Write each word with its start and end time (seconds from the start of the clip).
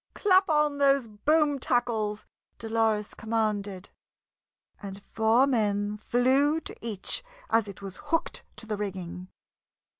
"Clap 0.15 0.49
on 0.49 0.79
those 0.79 1.05
boom 1.07 1.59
tackles!" 1.59 2.25
Dolores 2.57 3.13
commanded, 3.13 3.91
and 4.81 5.03
four 5.11 5.45
men 5.45 5.97
flew 5.99 6.59
to 6.61 6.75
each 6.81 7.23
as 7.51 7.67
it 7.67 7.83
was 7.83 7.97
hooked 8.05 8.41
to 8.55 8.65
the 8.65 8.77
rigging. 8.77 9.27